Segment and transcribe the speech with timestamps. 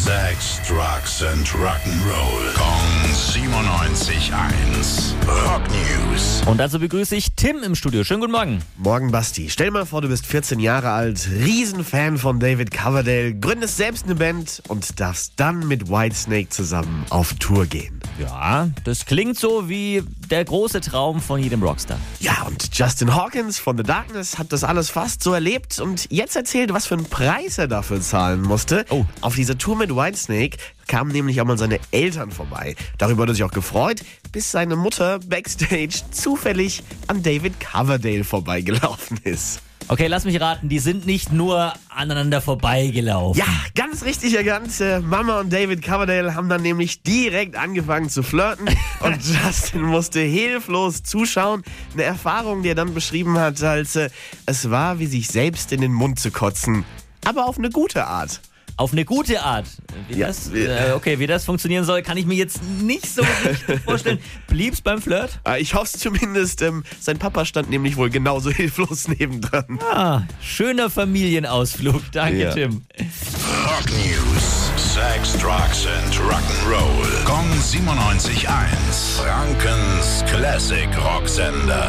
[0.00, 2.54] Sex, Drugs and Rock'n'Roll.
[2.54, 5.12] Kong 97.1.
[5.28, 6.40] Rock News.
[6.46, 8.02] Und dazu begrüße ich Tim im Studio.
[8.02, 8.62] Schönen guten Morgen.
[8.78, 9.50] Morgen, Basti.
[9.50, 14.14] Stell mal vor, du bist 14 Jahre alt, Riesenfan von David Coverdale, gründest selbst eine
[14.14, 17.99] Band und darfst dann mit Whitesnake zusammen auf Tour gehen.
[18.20, 21.98] Ja, das klingt so wie der große Traum von jedem Rockstar.
[22.20, 26.36] Ja, und Justin Hawkins von The Darkness hat das alles fast so erlebt und jetzt
[26.36, 28.84] erzählt, was für einen Preis er dafür zahlen musste.
[28.90, 29.06] Oh.
[29.22, 32.76] Auf dieser Tour mit Whitesnake kamen nämlich auch mal seine Eltern vorbei.
[32.98, 39.18] Darüber hat er sich auch gefreut, bis seine Mutter backstage zufällig an David Coverdale vorbeigelaufen
[39.24, 39.60] ist.
[39.90, 43.42] Okay, lass mich raten, die sind nicht nur aneinander vorbeigelaufen.
[43.42, 44.70] Ja, ganz richtig erkannt.
[45.02, 48.68] Mama und David Coverdale haben dann nämlich direkt angefangen zu flirten
[49.00, 51.64] und Justin musste hilflos zuschauen.
[51.94, 54.10] Eine Erfahrung, die er dann beschrieben hat, als äh,
[54.46, 56.84] es war, wie sich selbst in den Mund zu kotzen.
[57.24, 58.40] Aber auf eine gute Art.
[58.80, 59.66] Auf eine gute Art.
[60.08, 63.04] Wie Ja, das, wie- äh, okay, wie das funktionieren soll, kann ich mir jetzt nicht
[63.06, 64.18] so richtig vorstellen.
[64.46, 65.38] Blieb's beim Flirt?
[65.46, 66.62] Äh, Ich hoffe zumindest.
[66.62, 69.78] Ähm, sein Papa stand nämlich wohl genauso hilflos nebendran.
[69.92, 72.00] Ah, schöner Familienausflug.
[72.12, 72.52] Danke, Ja.
[72.54, 72.80] Tim.
[73.66, 74.70] Rock News.
[74.94, 77.24] Sex, Drugs and Rock'n'Roll.
[77.26, 78.48] Kong 97.1.
[79.22, 81.86] Frankens Classic Rocksender.